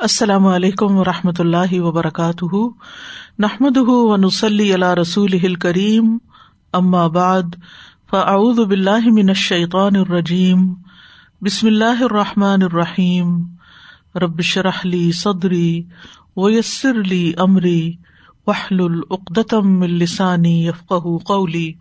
السلام 0.00 0.46
علیکم 0.46 0.96
و 0.96 1.04
رحمۃ 1.04 1.32
اللہ 1.38 1.80
وبرکاتہ۔ 1.80 2.68
نحمد 3.38 3.76
و 3.76 4.16
نسلی 4.16 4.72
اللہ 4.72 4.94
رسول 4.94 5.54
کریم 5.54 6.18
بعد، 7.08 7.42
فاعوذ 8.10 8.60
باللہ 8.60 9.10
من 9.12 9.28
الشیطان 9.28 9.96
الرجیم۔ 9.96 10.74
بسم 11.42 11.66
اللہ 11.66 12.02
الرحمٰن 12.02 12.62
الرحیم۔ 12.62 13.42
ربش 14.14 14.58
رحلی 14.58 15.12
صدری 15.12 15.82
ویسر 16.36 16.90
علی 16.90 17.32
عمری 17.36 17.92
وحل 18.46 18.80
العقدم 18.80 19.82
السانی 19.82 20.66
یفق 20.66 20.92
قولی۔ 21.24 21.72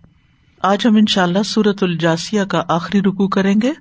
آج 0.62 0.88
ہم 0.88 0.96
ان 0.96 1.06
شاء 1.06 1.24
اللہ 1.24 1.44
سورت 1.46 1.84
الجاسیہ 1.84 2.44
کا 2.44 2.64
آخری 2.68 3.02
رکو 3.02 3.28
کریں 3.28 3.56
گے۔ 3.62 3.72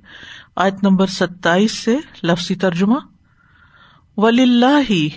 آیت 0.56 0.74
نمبر 0.82 1.06
ستائیس 1.06 1.72
سے 1.72 1.96
لفظی 2.22 2.54
ترجمہ۔ 2.54 3.15
ولی 4.16 4.42
اللہ 4.42 4.90
ہی 4.90 5.08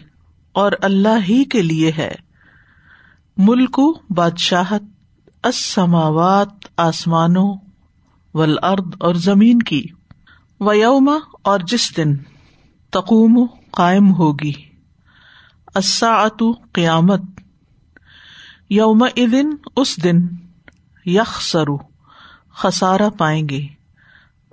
اور 0.51 0.71
اللہ 0.81 1.23
ہی 1.29 1.43
کے 1.43 1.61
لیے 1.61 1.91
ہے۔ 1.97 2.15
ملک 3.37 3.79
بادشاہت 4.09 4.81
اسماوات 5.43 6.49
آسمانوں 6.77 7.57
ولاد 8.33 8.95
اور 8.99 9.15
زمین 9.15 9.59
کی۔ 9.59 9.83
و 10.59 10.73
یوم 10.73 11.09
اور 11.41 11.59
جس 11.59 11.97
دن 11.97 12.15
تقوم 12.89 13.47
قائم 13.71 14.13
ہوگی۔ 14.13 14.51
اساعت 15.75 16.43
قیامت۔ 16.71 17.21
یوم 18.69 19.03
ادن 19.15 19.49
اس 19.75 20.03
دن 20.03 20.17
یخ 21.05 21.41
سرو 21.41 21.77
خسارا 22.53 23.09
پائیں 23.09 23.49
گے۔ 23.49 23.67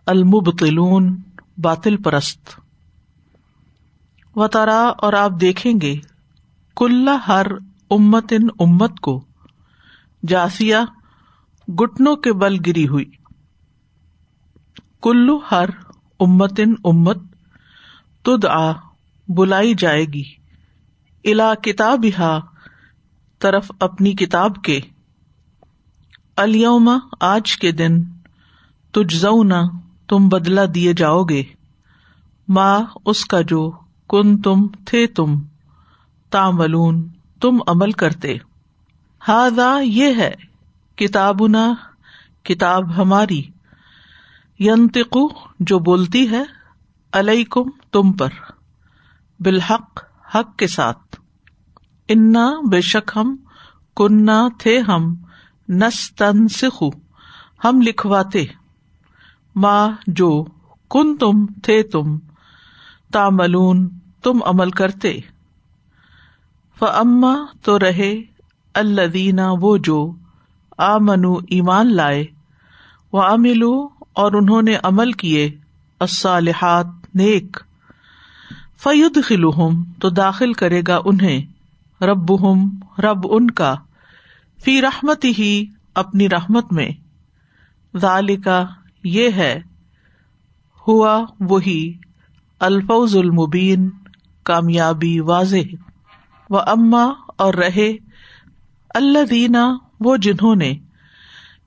المبتلون 0.06 1.22
باطل 1.58 1.96
پرست۔ 1.96 2.65
و 4.36 4.48
ترا 4.48 4.92
اور 4.98 5.12
آپ 5.12 5.32
دیکھیں 5.40 5.80
گے 5.82 5.94
کل 6.76 7.08
ہر 7.28 7.46
امت 7.90 8.32
ان 8.32 8.48
امت 8.58 9.00
کو 9.00 9.24
جاسیا 10.26 10.84
گٹنوں 11.68 12.16
کے 12.16 12.32
بل 12.32 12.56
گری 12.66 12.88
ہوئی۔ 12.88 13.04
کلو 15.02 15.40
ہر 15.50 15.68
امت 16.20 16.52
ان 16.58 16.74
امت 16.84 17.18
تد 18.22 18.44
آ 18.44 18.72
بلائی 19.28 19.74
جائے 19.74 20.04
گی۔ 20.04 20.24
الا 21.24 21.54
کتاب 21.54 22.06
ہا 22.18 22.38
طرف 23.38 23.72
اپنی 23.80 24.12
کتاب 24.12 24.56
کے۔ 24.64 24.80
الوما 26.36 26.96
آج 27.20 27.56
کے 27.56 27.72
دن 27.72 28.02
تجھ 28.90 29.24
تم 30.08 30.28
بدلا 30.28 30.62
دیے 30.74 30.92
جاؤ 30.92 31.24
گے۔ 31.24 31.42
ماں 32.48 32.80
اس 33.04 33.24
کا 33.24 33.40
جو 33.40 33.85
کن 34.08 34.42
تم 34.42 34.68
تھے 34.68 35.06
تم؟ 35.06 35.42
تاملون 36.30 37.08
تم 37.40 37.58
عمل 37.66 37.92
کرتے۔ 37.92 38.36
ہاضا 39.28 39.78
یہ 39.82 40.14
ہے 40.16 40.34
کتاب 40.96 41.36
کتاب 42.42 42.96
ہماری۔ 42.96 43.42
ینتقو 44.60 45.28
جو 45.60 45.78
بولتی 45.78 46.30
ہے، 46.30 46.42
علیکم، 47.12 47.62
تم 47.92 48.12
پر۔ 48.12 48.28
بالحق، 49.40 50.04
حق 50.34 50.56
کے 50.56 50.66
ساتھ۔ 50.66 51.20
انا، 52.08 52.50
بے 52.70 52.80
شک 52.80 53.10
ہم 53.16 53.36
کنہ 53.96 54.48
تھے 54.58 54.80
ہم۔ 54.80 55.14
نس 55.68 56.14
تن 56.14 56.48
سکھو 56.48 56.90
ہم 57.64 57.80
لکھواتے۔ 57.80 58.44
ماں 59.54 59.88
جو، 60.06 60.44
کن 60.90 61.16
تم 61.16 61.46
تھے 61.46 61.82
تم۔ 61.82 62.18
تاملون 63.12 63.95
تم 64.26 64.38
عمل 64.44 64.70
کرتے۔ 64.70 65.20
فما 66.78 67.34
تو 67.62 67.78
رہے 67.78 68.14
اللہ 68.74 69.40
وہ 69.60 69.76
جو 69.76 70.12
آ 70.78 70.98
منو 70.98 71.34
ایمان 71.34 71.94
لائے 71.94 72.24
وہ 73.12 73.22
املو 73.22 73.88
اور 74.12 74.32
انہوں 74.32 74.62
نے 74.62 74.76
عمل 74.82 75.12
کیے، 75.12 75.50
الصالحات، 76.00 76.86
نیک۔ 77.14 77.56
فعد 78.78 79.18
خلوہم 79.24 79.84
تو 80.00 80.10
داخل 80.10 80.52
کرے 80.52 80.82
گا 80.88 80.98
انہیں 81.04 81.46
رب 82.04 82.42
ہم 82.42 82.70
رب 82.98 83.26
ان 83.30 83.50
کا 83.50 83.74
فی 84.64 84.82
رحمت 84.82 85.24
ہی 85.24 85.66
اپنی 85.94 86.28
رحمت 86.28 86.72
میں۔ 86.72 86.88
ذالکا 87.96 88.64
یہ 89.04 89.30
ہے، 89.30 89.60
ہوا 90.88 91.24
وہی، 91.40 91.94
الفوز 92.60 93.16
المبین 93.16 93.90
کامیابی 94.46 95.20
واضح۔ 95.20 95.74
و 96.50 96.58
اما 96.58 97.04
اور 97.38 97.54
رہے 97.54 97.96
اللہ 98.94 99.24
دینا 99.24 99.78
وہ 100.00 100.16
جنہوں 100.16 100.56
نے 100.56 100.74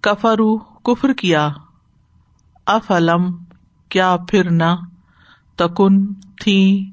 کفرو 0.02 0.58
کفر 0.58 1.14
کیا۔ 1.14 1.50
افلم، 2.66 3.44
کیا 3.90 4.18
پھر 4.30 4.52
نہ 4.52 4.76
تکن 5.56 6.14
تھی۔ 6.14 6.92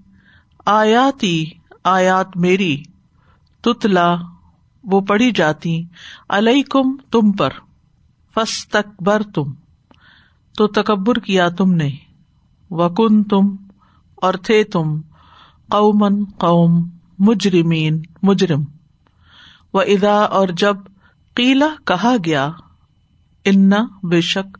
آیاتی، 0.66 1.44
آیات 1.84 2.36
میری، 2.36 2.82
تتلا، 3.60 4.14
وہ 4.84 5.00
پڑھی 5.00 5.30
جاتی۔ 5.30 5.84
علیکم، 6.28 6.97
تم 7.10 7.32
پر۔ 7.32 7.50
فس 8.34 8.68
تکبر 8.68 9.22
تم 9.34 9.53
تو 10.58 10.66
تکبر 10.66 11.14
کیا 11.14 11.48
تم 11.48 11.72
نے۔ 11.72 11.91
وکن 12.70 13.24
تم 13.24 13.56
اور 14.14 14.34
تھے 14.34 14.64
تم۔ 14.64 15.00
قومن 15.71 16.25
قوم، 16.25 16.88
مجرمین، 17.19 18.03
مجرم۔ 18.22 18.65
و 19.75 19.78
ادا 19.78 20.16
اور 20.16 20.49
جب 20.49 20.77
قیلا 21.34 21.69
کہا 21.84 22.16
گیا، 22.25 22.50
ان، 23.44 23.72
بے 24.03 24.21
شک، 24.21 24.59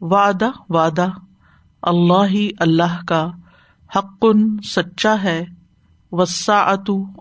وعدہ 0.00 0.50
وعدہ، 0.68 1.06
اللہ 1.82 2.26
ہی 2.26 2.50
اللہ 2.58 3.04
کا 3.06 3.30
حقن 3.96 4.62
سچا 4.62 5.22
ہے 5.22 5.44
وسا 6.12 6.58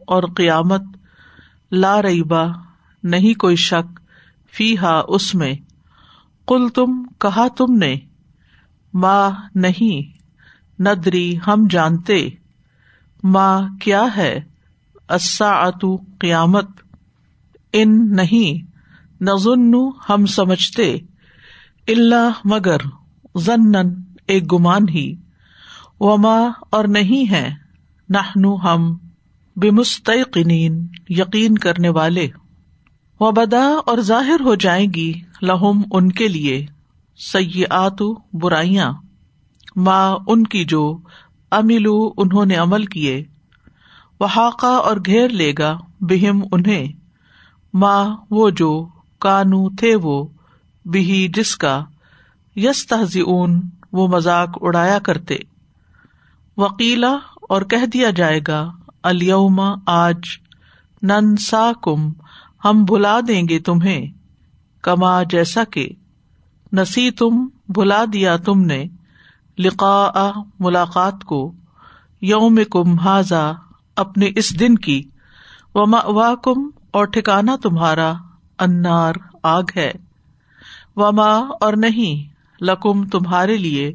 اور 0.08 0.24
قیامت، 0.36 0.82
لا 1.72 2.02
ریبا، 2.02 2.44
نہیں 3.04 3.40
کوئی 3.40 3.56
شک 3.56 4.00
فی 4.52 4.78
ہا 4.78 5.02
اس 5.08 5.36
میں۔ 5.36 5.54
کل 6.48 6.70
تم، 6.70 7.04
کہا 7.20 7.48
تم 7.48 7.74
نے 7.74 7.96
ماں 8.94 9.30
نہیں، 9.56 10.18
ندری 10.82 11.38
ہم 11.48 11.68
جانتے۔ 11.70 12.30
ماں 13.24 13.78
کیا 13.82 14.06
ہے؟ 14.18 14.40
اتو 15.08 15.96
قیامت۔ 16.20 16.66
ان 17.74 18.16
نہیں 18.16 18.72
نظن 19.22 19.76
ہم 20.10 20.26
سمجھتے۔ 20.26 20.98
اللہ 21.88 22.32
مگر 22.46 22.78
ضنن 23.36 23.90
ایک 24.28 24.54
گمان 24.54 24.90
ہی۔ 24.90 25.16
و 26.00 26.18
ماں 26.18 26.52
اور 26.70 26.86
نہیں 26.86 27.32
ہے 27.32 27.54
نہ 28.10 28.46
ہم 28.64 28.98
بمستقین 29.56 30.88
یقین 31.10 31.58
کرنے 31.58 31.90
والے۔ 31.90 32.28
و 33.20 33.32
بدا 33.32 33.66
اور 33.86 33.98
ظاہر 33.98 34.40
ہو 34.40 34.56
جائیں 34.56 34.88
گی 34.96 35.14
لہم 35.42 35.82
ان 35.92 36.12
کے 36.12 36.28
لیے۔ 36.28 36.66
سیاحت 37.18 38.04
برائیاں۔ 38.34 38.94
ماں 39.76 40.16
ان 40.28 40.44
کی 40.44 40.66
جو 40.66 40.98
املو 41.54 42.14
انہوں 42.18 42.46
نے 42.46 42.56
عمل 42.56 42.86
کیے۔ 42.86 43.24
وہ 44.20 44.28
اور 44.62 44.98
گھیر 45.06 45.30
لے 45.30 45.54
گا 45.58 45.78
بہم 46.00 46.44
انہیں۔ 46.52 46.88
ماں 47.74 48.18
وہ 48.32 48.50
جو 48.50 48.88
کانو 49.20 49.76
تھے 49.76 49.96
وہ 49.96 50.28
بھی 50.86 51.28
جس 51.36 51.56
کا 51.56 51.86
یس 52.56 52.88
تہذی 52.88 53.22
اون 53.22 53.62
وہ 53.92 54.08
مذاق 54.08 54.50
اڑایا 54.62 55.00
کرتے۔ 55.00 55.36
وکیلا 56.58 57.18
اور 57.50 57.62
کہہ 57.62 57.86
دیا 57.86 58.10
جائے 58.10 58.40
گا 58.48 58.72
الما 59.04 59.74
آج 59.86 60.20
نن 61.02 61.38
سا 61.38 61.72
کم 61.84 62.12
ہم 62.66 62.86
بلا 62.86 63.20
دیں 63.28 63.50
گے 63.50 63.60
تمہیں۔ 63.60 64.08
کما 64.82 65.24
جیسا 65.24 65.64
کہ 65.64 65.90
نسی 66.74 67.12
تم 67.12 67.48
بلا 67.70 68.06
دیا 68.14 68.38
تم 68.38 68.62
نے۔ 68.62 68.86
لقا 69.58 70.32
ملاقات 70.60 71.24
کو 71.24 71.52
یوم 72.22 72.60
کم 72.72 73.00
حاضا 73.00 73.52
اپنے 73.96 74.30
اس 74.36 74.60
دن 74.60 74.76
کی 74.76 75.04
وما 75.76 76.36
کم 76.36 76.70
اور 76.92 77.06
ٹھکانا 77.06 77.56
تمہارا 77.56 78.14
انار 78.60 79.14
آگ 79.44 79.64
ہے۔ 79.76 79.92
وما 80.96 81.38
اور 81.38 81.74
نہیں، 81.74 82.34
لکم 82.64 83.08
تمہارے 83.08 83.58
لیے، 83.58 83.94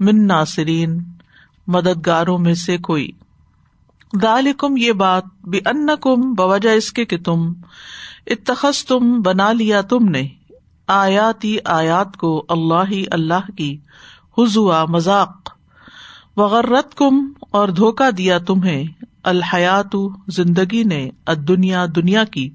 من 0.00 0.26
ناصرین، 0.26 1.02
مددگاروں 1.66 2.38
میں 2.38 2.54
سے 2.54 2.78
کوئی۔ 2.78 3.10
دالکم 4.22 4.76
یہ 4.76 4.92
بات 4.92 5.24
بھی 5.48 5.60
ان 5.66 5.86
کم 6.00 6.34
بوجہ 6.34 6.70
اس 6.70 6.92
کے 6.92 7.04
کہ 7.04 7.18
تم 7.18 7.52
اتخذ 8.26 8.84
تم 8.84 9.22
بنا 9.22 9.52
لیا 9.52 9.80
تم 9.80 10.04
نے، 10.08 10.28
آیاتی 10.86 11.56
آیات 11.64 12.16
کو، 12.16 12.44
اللہ 12.48 12.90
ہی 12.90 13.04
اللہ 13.10 13.50
کی۔ 13.56 13.76
حضوا 14.38 14.84
مذاق۔ 14.84 15.50
وغیرت 16.36 16.94
کم 16.94 17.32
اور 17.40 17.68
دھوکا 17.68 18.10
دیا 18.18 18.38
تمہیں 18.38 18.84
الحیات 19.22 19.96
زندگی 20.28 20.84
نے 20.84 21.10
دنیا 21.48 21.86
دنیا 21.96 22.24
کی۔ 22.24 22.50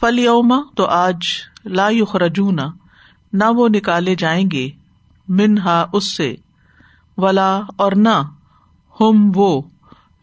فل 0.00 0.18
یوما 0.18 0.56
تو 0.76 0.84
آج 0.84 1.16
لا 1.64 1.88
یخرجون، 1.90 2.58
نہ 3.32 3.44
وہ 3.44 3.68
نکالے 3.68 4.14
جائیں 4.14 4.50
گے، 4.52 4.70
منہا 5.28 5.86
اس 5.92 6.16
سے۔ 6.16 6.34
ولا 7.16 7.60
اور 7.76 7.92
نہ 7.92 8.22
ہم 9.00 9.32
وہ 9.34 9.62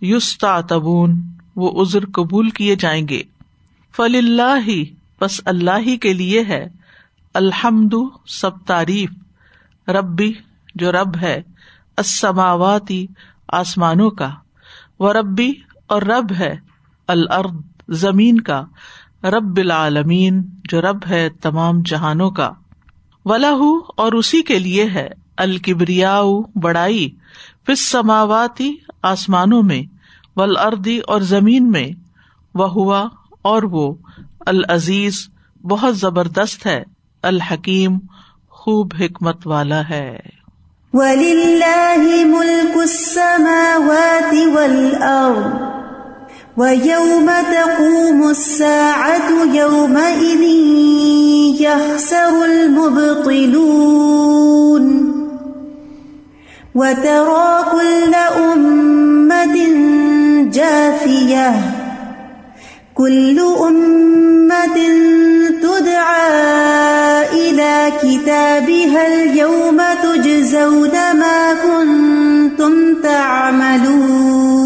یوستا 0.02 0.62
تبون 0.62 1.22
وہ 1.56 1.82
ازر 1.82 2.06
قبول 2.06 2.50
کیے 2.50 2.76
جائیں 2.76 3.08
گے۔ 3.08 3.22
فل 3.96 4.16
اللہ 4.16 4.68
ہی 4.68 4.86
بس 5.22 5.42
اللہ 5.46 5.80
ہی 5.80 5.98
کے 5.98 6.14
لیے 6.14 6.44
ہے۔ 6.44 6.70
الحمد، 7.34 7.94
سب 8.28 8.66
تعریف۔ 8.66 9.10
ربی 9.90 10.34
جو 10.76 10.92
رب 10.92 11.18
ہے 11.22 11.42
اسماواتی 11.98 13.08
آسمانوں 13.48 14.10
کا 14.10 14.30
وہ 15.00 15.14
ربی 15.14 15.54
اور 15.88 16.02
رب 16.02 16.32
ہے 16.40 16.56
الرد 17.08 17.62
زمین 17.90 18.42
کا، 18.42 18.64
رب 19.24 19.58
العالمین 19.58 20.44
جو 20.64 20.82
رب 20.82 20.98
ہے 21.10 21.30
تمام 21.30 21.82
جہانوں 21.86 22.32
کا۔ 22.32 22.52
ولا 23.26 23.52
اور 23.98 24.12
اسی 24.12 24.42
کے 24.42 24.60
لیے 24.60 24.90
ہے 24.90 25.10
الکبریا 25.38 26.22
بڑائی 26.56 27.10
پس 27.66 27.88
سماواتی 27.88 28.76
آسمانوں 29.02 29.64
میں 29.64 29.84
ول 30.36 30.58
اردی 30.58 31.00
اور 31.00 31.22
زمین 31.22 31.72
میں۔ 31.72 31.88
وہ 32.56 32.70
ہوا 32.70 33.08
اور 33.42 33.64
وہ، 33.64 33.94
العزیز، 34.46 35.30
بہت 35.62 35.98
زبردست 35.98 36.66
ہے، 36.66 36.84
الحکیم، 37.24 38.00
خوب 38.50 38.94
حکمت 39.00 39.48
والا 39.48 39.90
ہے۔ 39.90 40.20
وَلِلَّهِ 40.94 42.26
مُلْكُ 42.26 42.76
السَّمَاوَاتِ 42.84 44.34
وَالْأَرْضِ 44.34 45.54
وَيَوْمَ 46.58 47.30
تَقُومُ 47.52 48.30
السَّاعَةُ 48.30 49.30
يَوْمَئِذٍ 49.54 50.44
يَخْسَرُ 51.62 52.46
الْمُبْطِلُونَ 52.46 53.70
وَتَرَى 56.76 57.66
كُلَّ 57.72 58.14
أُمَّةٍ 58.54 59.58
جَاثِيَةً 60.50 61.52
كل 62.96 63.40
أمة 63.40 64.78
تدعى 65.62 66.79
كتابها 67.90 69.08
اليوم 69.08 69.82
تجزون 70.04 70.92
ما 70.92 71.54
كنتم 71.54 73.02
تعملون 73.04 74.60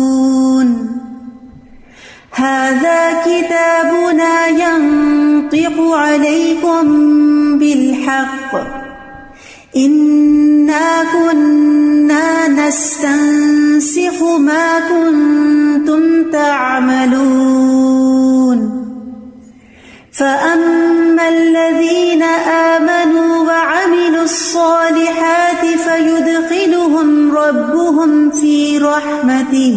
هذا 2.31 3.21
كتابنا 3.25 4.47
ينطق 4.47 5.81
عليكم 5.81 6.83
بالحق 7.59 8.55
إنا 9.75 11.03
كنا 11.13 12.47
نستنسخ 12.47 14.23
ما 14.39 14.79
كنتم 14.79 16.31
تعملون 16.31 18.22
فأما 20.13 21.29
الذين 21.29 22.23
آمنوا 22.73 23.47
وعملوا 23.47 24.23
الصالحات 24.23 25.65
فيدخلهم 25.65 27.37
ربهم 27.37 28.29
في 28.31 28.77
رحمته 28.77 29.75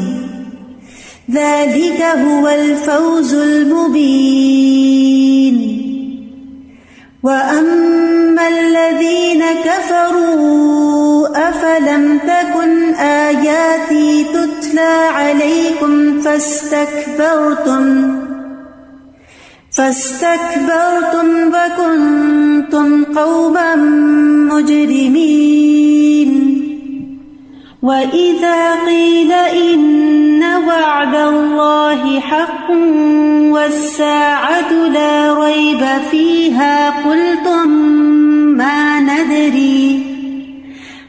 ذلك 1.31 2.03
هو 2.03 2.49
الفوز 2.49 3.35
المبين 3.35 4.97
وأما 7.23 8.49
الذين 8.49 9.45
كفروا 9.65 11.29
أفلم 11.49 12.19
تكن 12.19 12.95
آياتي 12.95 14.25
تتلى 14.25 15.09
عليكم 15.13 16.21
فاستكبرتم 16.21 18.16
فاستكبرتم 19.77 21.29
وكنتم 21.49 23.05
قوما 23.05 23.75
مجرمين. 24.55 26.33
وإذا 27.83 28.85
قيل 28.87 29.33
إن 29.33 30.43
وعد 30.69 31.15
الله 31.15 32.21
حق 32.21 32.71
والساعة 33.51 34.73
لا 34.73 35.45
ريب 35.45 35.87
فيها 36.11 36.91
قلتم 36.91 37.69
ما 38.57 39.01
ندري. 39.01 40.01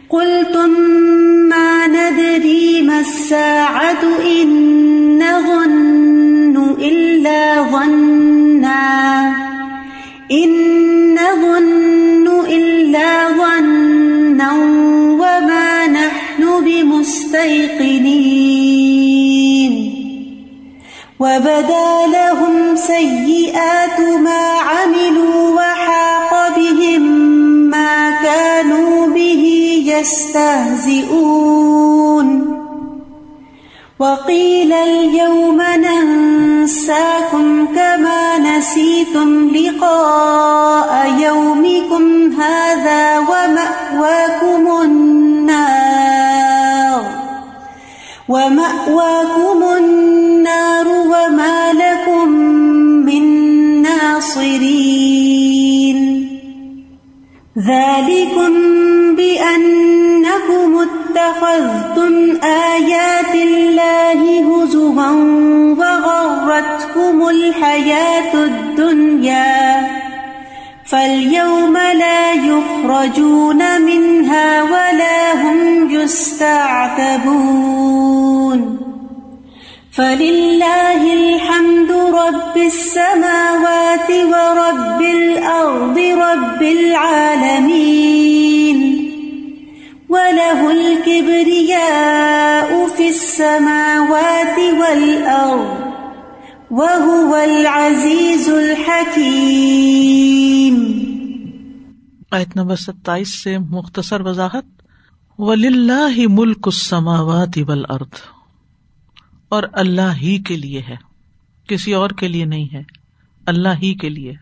قلتم 0.09 0.69
ما 1.49 1.87
ندري 1.87 2.81
ما 2.81 2.99
الساعة 2.99 4.03
إن 4.41 5.23
ظن 5.47 6.75
إلا 6.79 7.63
ظن. 7.71 8.36
وبدا 21.37 22.07
لهم 22.07 22.75
سيئات 22.75 23.99
ما 23.99 24.53
عملوا 24.69 25.55
وحاق 25.55 26.57
بهم 26.57 27.01
ما 27.69 28.11
كانوا 28.11 29.07
به 29.07 29.43
يستهزئون. 29.85 31.07
وقيل 33.99 34.73
اليوم 34.73 35.61
ننساكم 35.61 37.67
كما 37.75 38.37
نسيتم 38.37 39.49
لقاء 39.49 41.13
يومكم 41.19 42.31
هذا 42.41 43.19
ومأواكم 43.19 44.81
النار. 44.81 46.07
ومأواكم 48.29 49.63
النار. 49.77 49.96
ذلكم 57.67 58.53
بأنكم 59.15 60.87
اتخذتم 60.87 62.37
آيات 62.43 63.35
الله 63.35 64.21
هزوا 64.49 65.09
وغرتكم 65.77 67.29
الحياة 67.29 68.33
الدنيا 68.33 69.87
فاليوم 70.85 71.77
لا 71.77 72.33
يخرجون 72.33 73.81
منها 73.81 74.63
ولا 74.63 75.33
هم 75.33 75.89
يستعتبون 75.89 77.47
فلله 79.97 81.13
الحمد 81.13 81.91
رب 81.91 82.57
السماوات 82.57 84.09
ورب 84.09 85.01
الأرض 85.01 85.97
رب 85.97 86.61
العالمين 86.61 88.77
وله 90.09 90.71
الكبرياء 90.71 92.87
في 92.87 93.09
السماوات 93.09 94.59
والأرض 94.59 95.77
وهو 96.71 97.35
العزيز 97.35 98.49
الحكيم 98.49 99.93
آیت 102.31 102.55
نمبر 102.55 102.75
ستائیس 102.75 103.43
سے 103.43 103.57
مختصر 103.57 104.21
وضاحت. 104.21 104.65
وللہ 105.37 106.27
ملک 106.29 106.63
السماوات 106.65 107.57
والارض 107.67 108.36
اور 109.49 109.63
اللہ 109.73 110.13
ہی 110.21 110.37
کے 110.37 110.57
لیے 110.57 110.81
ہے۔ 110.81 110.95
کسی 111.67 111.93
اور 111.93 112.09
کے 112.09 112.27
لیے 112.27 112.45
نہیں 112.45 112.73
ہے۔ 112.73 112.83
اللہ 113.45 113.69
ہی 113.69 113.93
کے 113.93 114.09
لیے۔ 114.09 114.33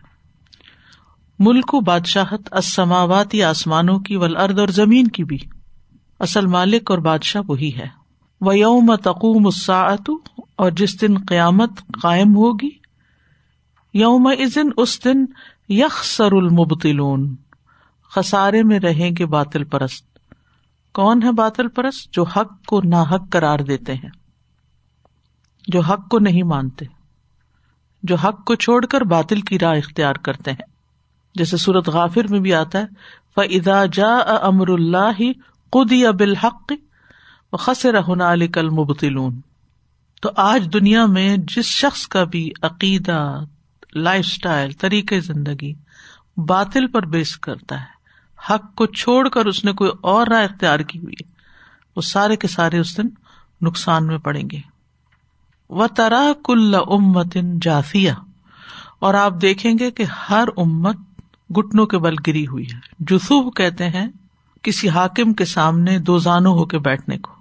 ملک 1.38 1.74
و 1.74 1.80
بادشاہت 1.80 2.54
اسماواتی 2.54 3.42
آسمانوں 3.42 3.98
کی 3.98 4.16
ولاد 4.16 4.58
اور 4.58 4.68
زمین 4.68 5.08
کی 5.08 5.24
بھی۔ 5.24 5.38
اصل 6.20 6.46
مالک 6.46 6.90
اور 6.90 6.98
بادشاہ 6.98 7.42
وہی 7.48 7.76
ہے۔ 7.76 8.06
وہ 8.40 8.58
یوم 8.58 8.96
تقوم 8.96 9.46
الساعت 9.46 10.10
اور 10.56 10.70
جس 10.70 11.00
دن 11.00 11.14
قیامت 11.28 11.70
قائم 12.02 12.36
ہوگی 12.36 12.70
یوم 13.94 14.26
ازن 14.26 14.68
اس 14.76 15.04
دن 15.04 15.24
یخ 15.68 16.04
سر 16.04 16.32
المبتلون 16.32 17.34
خسارے 18.14 18.62
میں 18.62 18.80
رہیں 18.80 19.10
گے 19.18 19.26
باطل 19.26 19.64
پرست۔ 19.64 20.18
کون 20.94 21.22
ہے 21.22 21.32
باطل 21.32 21.68
پرست؟ 21.68 22.14
جو 22.14 22.22
حق 22.22 22.64
کو 22.66 22.80
نا 22.84 23.02
حق 23.02 23.30
قرار 23.30 23.58
دیتے 23.58 23.94
ہیں۔ 23.94 24.25
جو 25.66 25.80
حق 25.80 26.08
کو 26.08 26.18
نہیں 26.18 26.42
مانتے، 26.42 26.84
جو 28.02 28.16
حق 28.16 28.44
کو 28.44 28.54
چھوڑ 28.54 28.86
کر 28.86 29.00
باطل 29.00 29.40
کی 29.40 29.58
راہ 29.58 29.76
اختیار 29.76 30.14
کرتے 30.14 30.50
ہیں۔ 30.50 30.66
جیسے 31.34 31.56
سورت 31.56 31.88
غافر 31.88 32.26
میں 32.30 32.40
بھی 32.40 32.54
آتا 32.54 32.78
ہے 32.78 32.86
فدا 33.34 33.84
جا 33.86 34.16
امر 34.42 34.68
اللہ 34.68 35.20
قدی 35.72 36.04
بالحق 36.18 36.72
خسر 37.58 37.98
ہونا 37.98 38.32
علی 38.32 38.48
کل 38.48 38.68
مبتلون 38.70 39.40
تو 40.22 40.30
آج 40.36 40.68
دنیا 40.72 41.06
میں 41.06 41.36
جس 41.36 41.64
شخص 41.64 42.06
کا 42.08 42.24
بھی 42.24 42.50
عقیدہ، 42.62 43.44
لائف 43.94 44.26
اسٹائل 44.26 44.72
طریقۂ 44.72 45.16
زندگی 45.20 45.72
باطل 46.36 46.86
پر 46.86 47.06
بیس 47.06 47.36
کرتا 47.36 47.80
ہے، 47.80 47.94
حق 48.50 48.74
کو 48.74 48.86
چھوڑ 48.86 49.28
کر 49.28 49.46
اس 49.46 49.64
نے 49.64 49.72
کوئی 49.72 49.90
اور 50.00 50.26
رائے 50.26 50.44
اختیار 50.44 50.80
کی 50.80 50.98
ہوئی 50.98 51.22
وہ 51.96 52.02
سارے 52.02 52.36
کے 52.36 52.48
سارے 52.48 52.78
اس 52.78 52.96
دن 52.96 53.08
نقصان 53.62 54.06
میں 54.06 54.18
پڑیں 54.18 54.50
گے۔ 54.52 54.75
و 55.70 55.86
ترا 55.86 56.32
کل 56.44 56.74
امت 56.74 57.36
جافیہ 57.62 58.12
اور 58.98 59.14
آپ 59.14 59.32
دیکھیں 59.42 59.74
گے 59.78 59.90
کہ 59.90 60.04
ہر 60.30 60.44
امت 60.56 60.96
گٹنوں 61.58 61.86
کے 61.86 61.98
بل 61.98 62.14
گری 62.26 62.46
ہوئی 62.46 62.64
ہے۔ 62.64 62.78
جسوب 62.98 63.56
کہتے 63.56 63.88
ہیں 63.88 64.06
کسی 64.62 64.88
حاکم 64.88 65.32
کے 65.32 65.44
سامنے 65.44 65.98
دو 65.98 66.18
زانو 66.18 66.52
ہو 66.52 66.64
کے 66.64 66.78
بیٹھنے 66.78 67.18
کو، 67.18 67.32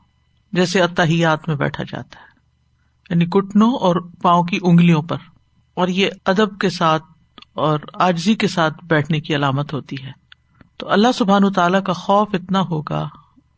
جیسے 0.54 0.82
اتحیات 0.82 1.48
میں 1.48 1.56
بیٹھا 1.56 1.84
جاتا 1.84 2.20
ہے۔ 2.20 2.36
یعنی 3.10 3.28
گٹنوں 3.28 3.74
اور 3.74 3.96
پاؤں 4.22 4.44
کی 4.44 4.60
انگلیوں 4.62 5.02
پر۔ 5.02 5.18
اور 5.74 5.88
یہ 5.88 6.10
ادب 6.26 6.60
کے 6.60 6.70
ساتھ 6.70 7.04
اور 7.54 7.80
آجزی 7.94 8.36
کے 8.36 8.48
ساتھ 8.48 8.86
بیٹھنے 8.86 9.20
کی 9.20 9.36
علامت 9.36 9.74
ہوتی 9.74 9.96
ہے۔ 10.04 10.12
تو 10.78 10.92
اللہ 10.92 11.08
سبحان 11.12 11.54
تعالیٰ 11.54 11.84
کا 11.84 11.94
خوف 11.94 12.28
اتنا 12.34 12.62
ہوگا 12.62 13.10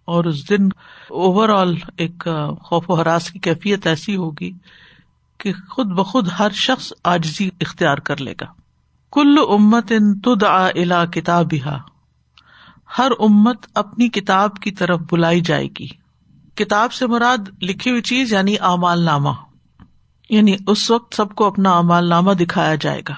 اور 0.08 0.26
اس 0.26 0.50
دن 0.50 0.66
اوور 1.10 1.50
آل 1.50 1.76
ایک 1.98 2.28
خوف 2.62 2.90
و 2.90 2.94
حراس 2.94 3.32
کی 3.32 3.40
کیفیت 3.40 3.88
ایسی 3.88 4.16
ہوگی 4.16 4.52
کہ 5.38 5.54
خود 5.70 5.88
بخود 5.88 6.28
ہر 6.40 6.50
شخص 6.50 6.94
آجزی 7.04 7.50
اختیار 7.62 7.98
کر 7.98 8.18
لے 8.18 8.34
گا۔ 8.42 8.46
کل 9.12 9.36
امت 9.50 9.92
ان 9.92 10.20
تد 10.20 10.44
الا 10.44 11.06
کتاب 11.06 11.54
ہر 12.98 13.12
امت 13.20 13.66
اپنی 13.76 14.10
کتاب 14.10 14.56
کی 14.56 14.72
طرف 14.72 15.00
بلائی 15.12 15.42
جائے 15.42 15.68
گی۔ 15.80 15.88
کتاب 16.56 16.94
سے 16.94 17.08
مراد 17.08 17.64
لکھی 17.64 17.92
ہوئی 17.92 18.02
چیز 18.02 18.34
یعنی 18.34 18.56
امال 18.60 19.00
نامہ۔ 19.00 19.30
یعنی 20.30 20.56
اس 20.68 20.92
وقت 20.92 21.16
سب 21.16 21.36
کو 21.36 21.46
اپنا 21.46 21.78
امال 21.78 22.10
نامہ 22.10 22.32
دکھایا 22.32 22.76
جائے 22.76 23.02
گا۔ 23.10 23.16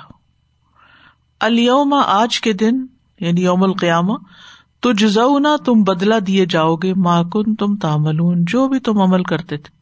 الوم 1.40 1.94
آج 1.94 2.42
کے 2.42 2.54
دن 2.54 2.86
یعنی 3.20 3.44
یوم 3.44 3.64
القیامہ 3.64 4.14
تو 4.80 4.92
جزونا 4.92 5.56
تم 5.66 5.84
بدلا 5.84 6.16
دیے 6.28 6.46
جاؤ 6.46 6.76
گے 6.76 6.94
ماکن 6.94 7.56
تم 7.56 7.76
تامل 7.76 8.18
جو 8.38 8.68
بھی 8.68 8.80
تم 8.80 9.02
عمل 9.02 9.24
کرتے 9.24 9.58
تھے۔ 9.58 9.80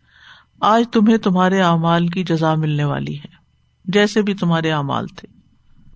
آج 0.61 0.83
تمہیں 0.91 1.17
تمہارے 1.17 1.61
اعمال 1.61 2.07
کی 2.07 2.23
جزا 2.23 2.55
ملنے 2.55 2.83
والی 2.83 3.17
ہے، 3.17 3.27
جیسے 3.85 4.21
بھی 4.21 4.33
تمہارے 4.33 4.71
اعمال 4.71 5.07
تھے۔ 5.07 5.27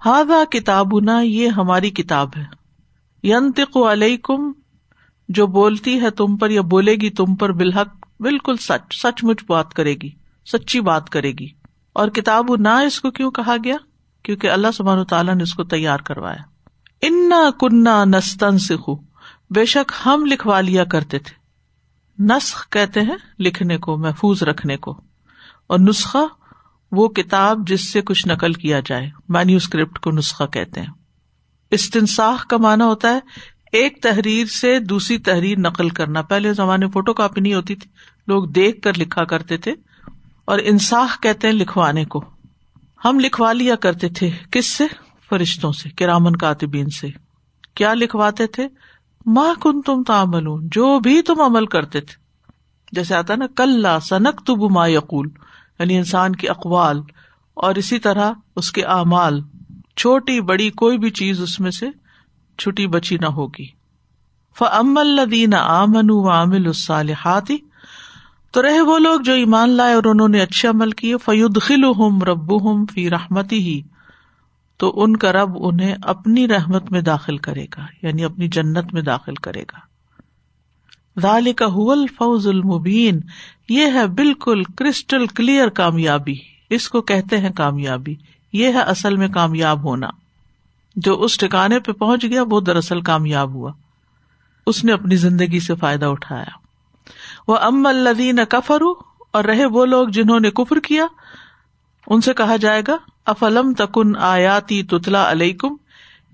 ہاضا 0.05 0.43
کتابنا، 0.51 1.21
یہ 1.21 1.47
ہماری 1.47 1.89
کتاب 1.89 2.29
ہے۔ 2.37 2.43
ینتق 3.27 3.77
علیکم، 3.77 4.51
جو 5.29 5.47
بولتی 5.47 6.01
ہے 6.01 6.09
تم 6.09 6.37
پر 6.37 6.49
یا 6.49 6.61
بولے 6.61 6.95
گی 6.95 7.09
تم 7.09 7.35
پر 7.35 7.51
بالحق، 7.51 8.05
بالکل 8.19 8.57
سچ 8.57 8.95
سچ 8.95 9.23
مچ 9.23 9.37
بات 9.47 9.73
کرے 9.73 9.93
گی، 9.93 10.09
سچی 10.45 10.81
بات 10.81 11.09
کرے 11.09 11.31
گی۔ 11.31 11.47
اور 11.93 12.07
کتاب 12.07 12.55
نہ 12.55 12.69
اس 12.69 13.01
کو 13.01 13.11
کیوں 13.11 13.31
کہا 13.31 13.55
گیا؟ 13.63 13.75
کیونکہ 14.23 14.51
اللہ 14.51 14.67
سبحان 14.73 15.05
تعالیٰ 15.05 15.35
نے 15.35 15.43
اس 15.43 15.53
کو 15.53 15.63
تیار 15.63 15.99
کروایا۔ 15.99 16.50
انا 17.01 17.49
کنہ 17.59 18.05
نستن 18.05 18.57
سکھو 18.57 18.95
بے 19.49 19.65
شک 19.65 19.91
ہم 20.05 20.25
لکھوا 20.25 20.61
لیا 20.61 20.83
کرتے 20.83 21.19
تھے۔ 21.19 21.41
نسخ 22.23 22.69
کہتے 22.69 23.01
ہیں 23.01 23.15
لکھنے 23.39 23.77
کو، 23.77 23.97
محفوظ 23.97 24.43
رکھنے 24.43 24.77
کو۔ 24.77 25.01
اور 25.67 25.79
نسخہ 25.79 26.17
وہ 26.91 27.07
کتاب 27.07 27.67
جس 27.67 27.91
سے 27.91 28.01
کچھ 28.01 28.27
نقل 28.27 28.53
کیا 28.53 28.79
جائے۔ 28.85 29.09
مینیو 29.29 29.57
اسکرپٹ 29.57 29.99
کو 29.99 30.11
نسخہ 30.11 30.43
کہتے 30.43 30.79
ہیں۔ 30.79 30.87
استنساخ 31.71 32.47
کا 32.47 32.57
مانا 32.57 32.85
ہوتا 32.85 33.13
ہے 33.13 33.19
ایک 33.71 34.01
تحریر 34.01 34.45
سے 34.45 34.79
دوسری 34.79 35.17
تحریر 35.17 35.59
نقل 35.59 35.89
کرنا۔ 35.89 36.21
پہلے 36.21 36.53
زمانے 36.53 36.87
فوٹو 36.87 37.13
کاپی 37.13 37.41
نہیں 37.41 37.53
ہوتی 37.53 37.75
تھی۔ 37.75 37.89
لوگ 38.27 38.45
دیکھ 38.45 38.81
کر 38.81 38.97
لکھا 38.97 39.23
کرتے 39.23 39.57
تھے۔ 39.57 39.73
اور 40.45 40.59
انصاف 40.63 41.19
کہتے 41.21 41.47
ہیں 41.47 41.53
لکھوانے 41.53 42.05
کو۔ 42.05 42.23
ہم 43.05 43.19
لکھوا 43.19 43.53
لیا 43.53 43.75
کرتے 43.75 44.09
تھے۔ 44.09 44.29
کس 44.51 44.65
سے؟ 44.65 45.10
فرشتوں 45.31 45.71
سے، 45.71 45.89
کرامن 45.89 46.35
کاتبین 46.35 46.89
سے۔ 46.89 47.07
کیا 47.75 47.93
لکھواتے 47.93 48.47
تھے؟ 48.47 48.67
ماں 49.25 49.53
کن 49.61 49.81
تم 49.81 50.03
تعمل 50.03 50.43
جو 50.61 50.99
بھی 50.99 51.21
تم 51.21 51.41
عمل 51.41 51.65
کرتے 51.65 52.01
تھے۔ 52.01 52.21
جیسے 52.91 53.15
آتا 53.15 53.35
نا 53.35 53.45
کل 53.55 53.85
سنک 54.01 54.41
تب 54.45 54.71
ما 54.71 54.87
یقول۔ 54.87 55.29
یعنی 55.79 55.97
انسان 55.97 56.35
کی 56.35 56.49
اقوال 56.49 57.01
اور 57.53 57.75
اسی 57.75 57.99
طرح 57.99 58.31
اس 58.55 58.71
کے 58.71 58.83
اعمال۔ 58.83 59.41
چھوٹی 59.97 60.41
بڑی 60.41 60.69
کوئی 60.69 60.97
بھی 60.97 61.09
چیز 61.09 61.41
اس 61.41 61.59
میں 61.59 61.71
سے 61.71 61.85
چھٹی 62.57 62.87
بچی 62.87 63.17
نہ 63.17 63.25
ہوگی۔ 63.25 63.65
فم 64.59 64.97
الدین 64.97 65.53
آمن 65.53 66.09
و 66.09 66.29
عامل 66.29 66.65
الصالحاتی 66.65 67.57
تو 68.51 68.61
رہے 68.61 68.81
وہ 68.81 68.99
لوگ 68.99 69.21
جو 69.21 69.33
ایمان 69.33 69.69
لائے 69.69 69.93
اور 69.93 70.03
انہوں 70.05 70.27
نے 70.27 70.39
اچھے 70.39 70.69
عمل 70.69 70.91
کیے۔ 70.91 71.17
فیود 71.17 71.57
خل 71.61 71.83
ہم 71.83 72.23
رب 72.23 72.71
ہم 72.71 72.85
فی 72.85 73.09
رحمتی 73.09 73.57
ہی 73.57 73.81
تو 74.81 74.93
ان 74.95 75.17
کا 75.17 75.31
رب 75.31 75.51
انہیں 75.55 75.95
اپنی 76.03 76.47
رحمت 76.47 76.91
میں 76.91 77.01
داخل 77.01 77.37
کرے 77.37 77.65
گا 77.77 77.85
یعنی 78.01 78.23
اپنی 78.23 78.47
جنت 78.47 78.93
میں 78.93 79.01
داخل 79.01 79.35
کرے 79.35 79.63
گا۔ 79.63 79.79
ذال 81.19 81.53
کا 81.53 81.65
حول 81.65 82.07
فوز 82.07 82.47
المبین، 82.47 83.19
یہ 83.69 83.85
ہے 83.85 84.07
بالکل 84.07 84.63
کرسٹل 84.63 85.27
کلیئر 85.27 85.69
کامیابی۔ 85.69 86.35
اس 86.69 86.89
کو 86.89 87.01
کہتے 87.01 87.37
ہیں 87.37 87.49
کامیابی۔ 87.49 88.15
یہ 88.53 88.67
ہے 88.67 88.79
اصل 88.79 89.15
میں 89.15 89.27
کامیاب 89.27 89.83
ہونا۔ 89.83 90.09
جو 90.95 91.21
اس 91.21 91.37
ٹھکانے 91.37 91.79
پہ 91.79 91.91
پہنچ 91.91 92.23
گیا، 92.23 92.43
وہ 92.49 92.61
دراصل 92.61 93.01
کامیاب 93.01 93.53
ہوا۔ 93.53 93.71
اس 94.67 94.83
نے 94.83 94.91
اپنی 94.91 95.15
زندگی 95.15 95.59
سے 95.59 95.75
فائدہ 95.75 96.05
اٹھایا۔ 96.05 96.57
وہ 97.47 97.57
ام 97.57 97.85
الدین 97.85 98.39
کفرو 98.49 98.93
اور 99.33 99.43
رہے 99.43 99.65
وہ 99.65 99.85
لوگ 99.85 100.07
جنہوں 100.07 100.39
نے 100.39 100.51
کفر 100.51 100.79
کیا، 100.79 101.05
ان 102.07 102.21
سے 102.21 102.33
کہا 102.33 102.55
جائے 102.55 102.81
گا 102.87 102.97
افلم 103.25 103.73
تکن 103.77 104.15
آیاتی 104.15 104.83
تتلا 104.83 105.31
علیکم، 105.31 105.75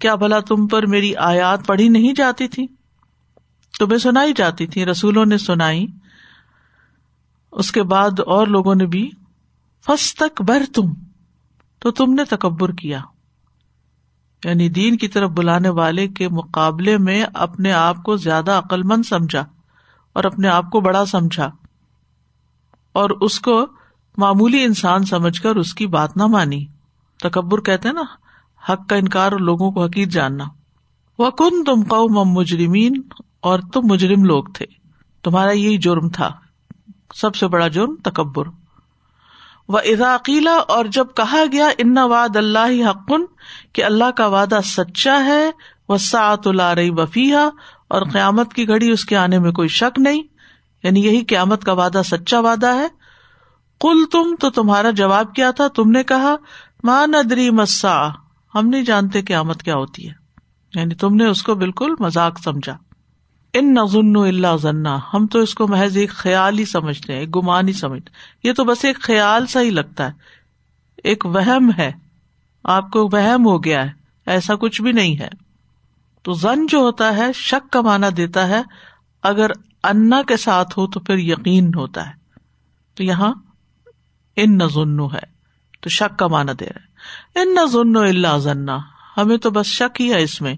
کیا 0.01 0.15
بھلا 0.15 0.39
تم 0.39 0.67
پر 0.67 0.86
میری 0.86 1.15
آیات 1.15 1.67
پڑھی 1.67 1.89
نہیں 1.89 2.13
جاتی 2.13 2.48
تھی؟ 2.48 2.67
تمہیں 3.79 3.98
سنائی 3.98 4.34
جاتی 4.34 4.67
تھی، 4.67 4.86
رسولوں 4.86 5.25
نے 5.25 5.38
سنائی۔ 5.38 5.88
اس 7.51 7.72
کے 7.72 7.84
بعد 7.84 8.20
اور 8.25 8.48
لوگوں 8.48 8.75
نے 8.75 8.86
بھی 8.86 9.12
فس 9.86 10.15
تک 10.15 10.41
بر 10.41 10.63
تم 10.75 10.94
تو 11.79 11.91
تم 11.91 12.13
نے 12.13 12.24
تکبر 12.24 12.72
کیا۔ 12.72 13.00
یعنی 14.46 14.70
دین 14.70 14.98
کی 14.98 15.08
طرف 15.08 15.29
بلانے 15.29 15.70
والے 15.70 16.08
کے 16.08 16.29
مقابلے 16.29 16.98
میں 16.98 17.25
اپنے 17.34 17.72
آپ 17.72 18.03
کو 18.03 18.17
زیادہ 18.17 18.51
عقل 18.51 18.84
مند 18.84 19.06
سمجھا 19.06 19.46
اور 20.13 20.24
اپنے 20.24 20.48
آپ 20.48 20.70
کو 20.70 20.82
بڑا 20.82 21.06
سمجھا۔ 21.06 21.51
اور 22.94 23.10
اس 23.10 23.39
کو 23.39 23.65
معمولی 24.17 24.63
انسان 24.63 25.06
سمجھ 25.06 25.41
کر 25.41 25.56
اس 25.56 25.74
کی 25.74 25.88
بات 25.88 26.17
نہ 26.17 26.27
مانی۔ 26.27 26.65
تکبر 27.24 27.62
کہتے 27.62 27.88
ہیں 27.88 27.95
نا، 27.95 28.03
حق 28.71 28.89
کا 28.89 28.95
انکار 28.95 29.31
اور 29.31 29.39
لوگوں 29.39 29.71
کو 29.71 29.83
حقیق 29.83 30.07
جاننا۔ 30.07 30.43
وہ 31.19 31.29
کن 31.29 31.63
تم 31.63 31.83
قوم 31.83 32.29
مجرمین 32.31 33.01
اور 33.39 33.59
تم 33.74 33.81
مجرم 33.83 34.24
لوگ 34.24 34.43
تھے۔ 34.43 34.65
تمہارا 35.24 35.51
یہی 35.51 35.77
جرم 35.77 36.09
تھا۔ 36.09 36.31
سب 37.15 37.36
سے 37.36 37.47
بڑا 37.47 37.67
جرم 37.67 37.95
تکبر۔ 37.95 38.43
وہ 39.67 39.79
اضاقیلا 39.79 40.51
اور 40.51 40.86
جب 40.86 41.05
کہا 41.15 41.43
گیا 41.51 41.67
ان 41.77 41.97
واد 41.97 42.36
اللہ 42.36 42.89
حقن 42.89 43.25
کہ 43.74 43.83
اللہ 43.83 44.12
کا 44.12 44.27
وعدہ 44.27 44.59
سچا 44.63 45.25
ہے 45.25 45.51
وہ 45.89 45.97
سات 45.97 46.47
رہی 46.47 46.89
وفیہ 46.89 47.38
اور 47.88 48.01
قیامت 48.01 48.53
کی 48.53 48.67
گھڑی 48.67 48.91
اس 48.91 49.05
کے 49.05 49.17
آنے 49.17 49.39
میں 49.39 49.51
کوئی 49.51 49.67
شک 49.67 50.00
نہیں۔ 50.00 50.24
یعنی 50.83 51.05
یہی 51.05 51.25
قیامت 51.25 51.63
کا 51.63 51.74
وعدہ، 51.74 52.01
سچا 52.05 52.39
وعدہ 52.39 52.75
ہے۔ 52.75 52.88
کل 53.79 54.05
تم 54.12 54.36
تو 54.39 54.50
تمہارا 54.50 54.91
جواب 54.91 55.33
کیا 55.33 55.51
تھا؟ 55.51 55.67
تم 55.67 55.91
نے 55.91 56.03
کہا 56.03 56.36
ماں 56.84 57.07
ندری 57.07 57.51
مسا، 57.51 58.10
ہم 58.55 58.67
نہیں 58.67 58.84
جانتے 58.84 59.22
قیامت 59.22 59.63
کیا 59.63 59.75
ہوتی 59.75 60.10
ہے۔ 60.10 60.13
یعنی 60.75 60.96
تم 60.96 61.15
نے 61.15 61.25
اس 61.25 61.43
کو 61.43 61.55
بالکل 61.55 61.93
مزاق 62.00 62.39
سمجھا۔ 62.39 62.77
ان 63.53 63.74
نظن 63.74 64.15
اللہ 64.15 64.57
ذنا 64.57 65.00
ہم 65.13 65.27
تو 65.27 65.39
اس 65.39 65.53
کو 65.53 65.67
محض 65.67 65.98
ایک 65.98 66.10
خیال 66.10 66.60
ہی 66.60 66.65
سمجھتے 66.65 67.13
ہیں، 67.13 67.19
ایک 67.19 67.36
گمان 67.36 67.67
ہی 67.67 67.74
سمجھتے 67.74 68.12
یہ 68.48 68.53
تو 68.53 68.63
بس 68.63 68.86
ایک 68.86 69.01
خیال 69.01 69.46
سا 69.46 69.62
ہی 69.62 69.69
لگتا 69.69 70.05
ہے۔ 70.05 70.12
ایک 71.03 71.25
وہم 71.25 71.72
ہے۔ 71.77 71.91
آپ 72.63 72.91
کو 72.91 73.10
وہم 73.12 73.46
ہو 73.46 73.63
گیا 73.63 73.86
ہے۔ 73.86 73.91
ایسا 74.25 74.55
کچھ 74.55 74.81
بھی 74.81 74.91
نہیں 74.91 75.19
ہے۔ 75.19 75.29
تو 76.22 76.34
زن 76.34 76.67
جو 76.67 76.79
ہوتا 76.79 77.17
ہے، 77.17 77.34
شک 77.34 77.72
کا 77.72 77.81
مانا 77.81 78.07
دیتا 78.17 78.48
ہے۔ 78.48 78.62
اگر 79.24 79.51
انا 79.84 80.22
کے 80.27 80.38
ساتھ 80.38 80.79
ہو 80.79 80.88
تو 80.88 81.00
پھر 81.00 81.17
یقین 81.17 81.72
ہوتا 81.75 82.07
ہے۔ 82.07 82.13
تو 82.96 83.03
یہاں 83.03 83.34
ان 84.36 84.57
نظن 84.57 85.00
ہے۔ 85.00 85.37
تو 85.79 85.89
شک 85.89 86.19
کا 86.19 86.27
مانا 86.27 86.51
دے 86.60 86.65
رہا 86.65 86.79
ہے۔ 86.81 86.98
ان 87.39 87.55
نظن 87.55 87.96
اللہ 87.96 88.38
ذنا 88.38 88.77
ہمیں 89.17 89.38
تو 89.38 89.50
بس 89.50 89.65
شک 89.65 90.01
ہی 90.01 90.13
ہے 90.13 90.22
اس 90.22 90.41
میں۔ 90.41 90.55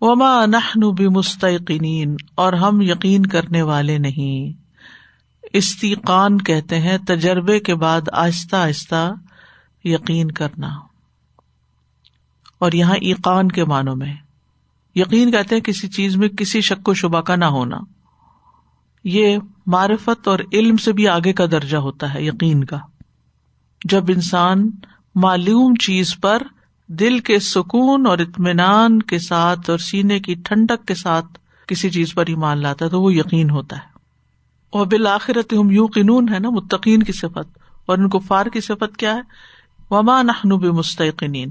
وما 0.00 0.46
نحن 0.46 0.90
بھی 0.90 1.08
مستقین 1.08 2.16
اور 2.34 2.52
ہم 2.52 2.80
یقین 2.80 3.26
کرنے 3.26 3.62
والے 3.62 3.98
نہیں۔ 3.98 4.64
استیقان 5.52 6.38
کہتے 6.38 6.80
ہیں 6.80 6.98
تجربے 6.98 7.60
کے 7.60 7.74
بعد 7.74 8.00
آہستہ 8.12 8.56
آہستہ 8.56 9.12
یقین 9.84 10.30
کرنا۔ 10.30 10.68
اور 12.58 12.72
یہاں 12.72 12.94
ایقان 12.94 13.48
کے 13.48 13.64
معنوں 13.64 13.96
میں۔ 13.96 14.14
یقین 14.94 15.30
کہتے 15.30 15.54
ہیں 15.54 15.62
کسی 15.62 15.88
چیز 15.88 16.16
میں 16.16 16.28
کسی 16.28 16.60
شک 16.60 16.88
و 16.88 16.94
شبہ 16.94 17.20
کا 17.20 17.36
نہ 17.36 17.44
ہونا۔ 17.44 17.78
یہ 19.04 19.38
معرفت 19.66 20.28
اور 20.28 20.38
علم 20.52 20.76
سے 20.76 20.92
بھی 20.92 21.08
آگے 21.08 21.32
کا 21.32 21.46
درجہ 21.46 21.76
ہوتا 21.76 22.14
ہے، 22.14 22.22
یقین 22.22 22.64
کا۔ 22.64 22.78
جب 23.84 24.04
انسان 24.08 24.70
معلوم 25.14 25.74
چیز 25.74 26.20
پر 26.20 26.42
دل 26.88 27.18
کے 27.18 27.38
سکون 27.38 28.06
اور 28.06 28.18
اطمینان 28.18 29.02
کے 29.02 29.18
ساتھ 29.18 29.70
اور 29.70 29.78
سینے 29.78 30.20
کی 30.20 30.34
ٹھنڈک 30.34 30.88
کے 30.88 30.94
ساتھ 30.94 31.26
کسی 31.66 31.90
چیز 31.90 32.14
پر 32.14 32.24
ایمان 32.26 32.58
لاتا 32.58 32.84
ہے 32.84 32.90
تو 32.90 33.02
وہ 33.02 33.14
یقین 33.14 33.50
ہوتا 33.50 33.76
ہے۔ 33.76 33.94
اور 34.70 34.86
بالآخرت 34.86 35.52
ہم 35.52 35.70
یوں 35.70 35.88
قنون 35.88 36.28
ہے 36.28 36.38
نا، 36.38 36.50
متقین 36.50 37.02
کی 37.02 37.12
صفت۔ 37.12 37.58
اور 37.86 37.98
ان 37.98 38.08
کو 38.08 38.18
فار 38.18 38.46
کی 38.46 38.60
صفت 38.60 38.96
کیا 38.96 39.14
ہے؟ 39.14 39.20
وما 39.90 40.22
نحنوب 40.22 40.64
مستقین 40.64 41.50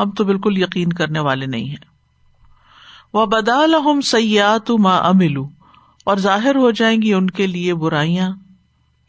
ہم 0.00 0.10
تو 0.10 0.24
بالکل 0.24 0.58
یقین 0.58 0.88
کرنے 0.88 1.18
والے 1.18 1.46
نہیں 1.46 1.68
ہیں۔ 1.68 1.84
وہ 3.12 3.26
بدال 3.26 3.74
ہم 3.74 4.00
سیات 4.00 4.70
ما 4.70 4.96
املو 4.96 5.48
اور 6.04 6.16
ظاہر 6.16 6.56
ہو 6.56 6.70
جائیں 6.70 7.02
گی 7.02 7.14
ان 7.14 7.30
کے 7.30 7.46
لیے 7.46 7.74
برائیاں 7.74 8.30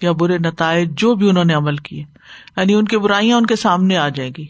یا 0.01 0.11
برے 0.11 0.37
نتائج 0.37 0.91
جو 0.97 1.15
بھی 1.15 1.29
انہوں 1.29 1.45
نے 1.45 1.53
عمل 1.53 1.77
کیے۔ 1.77 2.14
یعنی 2.57 2.73
ان 2.73 2.85
کی 2.85 2.97
برائیاں 2.97 3.37
ان 3.37 3.45
کے 3.45 3.55
سامنے 3.55 3.97
آ 3.97 4.09
جائیں 4.09 4.31
گی۔ 4.37 4.45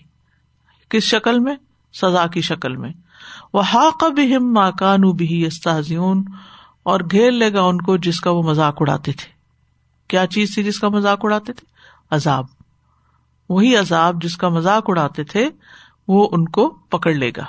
کس 0.89 1.03
شکل 1.03 1.39
میں؟ 1.39 1.55
سزا 1.93 2.27
کی 2.27 2.41
شکل 2.41 2.75
میں۔ 2.75 2.93
وہ 3.53 3.61
حاق 3.61 4.03
ہم 4.37 4.53
ماکان 4.53 5.01
بھی 5.01 5.45
استحزیون 5.45 6.23
اور 6.83 6.99
گھیر 7.11 7.31
لے 7.31 7.53
گا 7.53 7.61
ان 7.61 7.81
کو 7.81 7.97
جس 7.97 8.19
کا 8.19 8.31
وہ 8.31 8.43
مذاق 8.43 8.77
اڑاتے 8.79 9.11
تھے۔ 9.11 9.31
کیا 10.07 10.27
چیز 10.27 10.53
تھی 10.53 10.63
جس 10.63 10.79
کا 10.79 10.89
مذاق 10.89 11.19
اڑاتے 11.23 11.53
تھے؟ 11.53 11.65
عذاب۔ 12.11 12.45
وہی 13.49 13.75
عذاب 13.75 14.23
جس 14.23 14.37
کا 14.37 14.49
مذاق 14.49 14.83
اڑاتے 14.87 15.23
تھے، 15.23 15.49
وہ 16.07 16.29
ان 16.31 16.45
کو 16.45 16.69
پکڑ 16.69 17.13
لے 17.13 17.31
گا۔ 17.37 17.45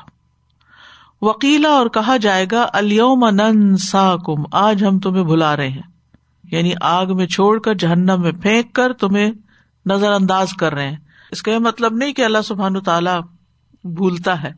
وکیلا 1.23 1.69
اور 1.69 1.87
کہا 1.87 2.17
جائے 2.17 2.47
گا 2.53 2.67
الوم 2.73 3.29
نن 3.29 3.77
سا 3.77 4.17
کم 4.27 4.43
آج 4.53 4.85
ہم 4.85 4.99
تمہیں 4.99 5.25
بلا 5.25 5.57
رہے 5.57 5.69
ہیں۔ 5.69 5.83
یعنی 6.51 6.73
آگ 6.81 7.07
میں 7.17 7.27
چھوڑ 7.27 7.59
کر 7.59 7.75
جہنم 7.75 8.23
میں 8.23 8.33
پھینک 8.33 8.73
کر 8.73 8.93
تمہیں 8.93 9.33
نظر 9.87 10.13
انداز 10.13 10.49
کر 10.59 10.75
رہے 10.75 10.89
ہیں۔ 10.89 10.97
اس 11.31 11.43
کا 11.43 11.53
یہ 11.53 11.59
مطلب 11.59 11.95
نہیں 11.95 12.13
کہ 12.13 12.25
اللہ 12.25 12.43
سبحان 12.45 12.81
تعالیٰ 12.81 13.21
بھولتا 13.85 14.43
ہے۔ 14.43 14.53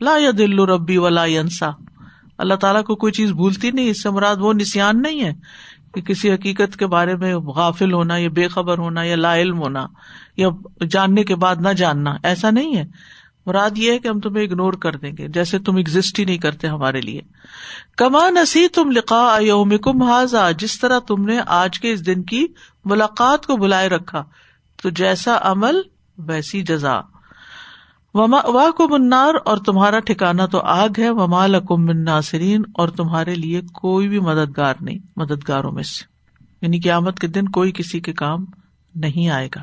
لا 0.00 0.16
یا 0.18 0.30
دل 0.38 0.58
ربی 0.58 0.96
ولا 0.96 1.24
ینسا۔ 1.24 1.70
اللہ 2.38 2.54
تعالیٰ 2.54 2.84
کو 2.84 2.96
کوئی 2.96 3.12
چیز 3.12 3.30
بھولتی 3.30 3.70
نہیں، 3.70 3.90
اس 3.90 4.02
سے 4.02 4.10
مراد 4.10 4.36
وہ 4.36 4.52
نسان 4.52 5.02
نہیں 5.02 5.24
ہے 5.24 5.32
کہ 5.94 6.00
کسی 6.00 6.32
حقیقت 6.32 6.76
کے 6.76 6.86
بارے 6.86 7.16
میں 7.16 7.34
غافل 7.36 7.92
ہونا 7.92 8.16
یا 8.16 8.28
بے 8.28 8.48
خبر 8.48 8.78
ہونا 8.78 9.02
یا 9.02 9.16
لا 9.16 9.36
علم 9.36 9.58
ہونا 9.58 9.86
یا 10.36 10.48
جاننے 10.90 11.24
کے 11.24 11.34
بعد 11.34 11.56
نہ 11.56 11.68
جاننا، 11.68 12.16
ایسا 12.22 12.50
نہیں 12.50 12.76
ہے۔ 12.76 12.84
مراد 13.46 13.70
یہ 13.76 13.92
ہے 13.92 13.98
کہ 13.98 14.08
ہم 14.08 14.20
تمہیں 14.20 14.44
اگنور 14.44 14.72
کر 14.72 14.96
دیں 14.96 15.12
گے، 15.18 15.28
جیسے 15.28 15.58
تم 15.58 15.76
ایگزٹ 15.76 16.18
ہی 16.18 16.24
نہیں 16.24 16.38
کرتے 16.38 16.68
ہمارے 16.68 17.00
لیے۔ 17.00 17.20
کما 17.96 18.30
نسی 18.30 18.68
تم 18.68 18.90
لکھا 18.90 19.38
یوم 19.40 19.78
کم 19.78 20.02
حاضا 20.02 20.50
جس 20.50 20.80
طرح 20.80 20.98
تم 20.98 21.24
نے 21.24 21.40
آج 21.46 21.80
کے 21.80 21.92
اس 21.92 22.06
دن 22.06 22.22
کی 22.22 22.46
ملاقات 22.84 23.46
کو 23.46 23.56
بلائے 23.56 23.88
رکھا۔ 23.88 24.24
تو 24.82 24.88
جیسا 24.90 25.38
عمل، 25.42 25.80
ویسی 26.18 26.62
جزا۔ 26.62 27.00
واہ 28.14 28.70
کو 28.70 28.88
منار 28.88 29.34
اور 29.44 29.56
تمہارا 29.56 29.98
ٹھکانا 29.98 30.46
تو 30.46 30.60
آگ 30.60 30.88
ہے۔ 30.98 31.10
وما 31.10 31.46
لکم 31.46 31.84
من 31.84 32.04
ناصرین، 32.04 32.62
اور 32.74 32.88
تمہارے 32.88 33.34
لیے 33.34 33.60
کوئی 33.72 34.08
بھی 34.08 34.18
مددگار 34.18 34.74
نہیں، 34.80 34.98
مددگاروں 35.16 35.72
میں 35.72 35.82
سے۔ 35.82 36.12
یعنی 36.62 36.80
قیامت 36.80 37.18
کے 37.18 37.26
دن 37.26 37.48
کوئی 37.48 37.72
کسی 37.72 38.00
کے 38.00 38.12
کام 38.12 38.44
نہیں 38.94 39.28
آئے 39.28 39.48
گا۔ 39.56 39.62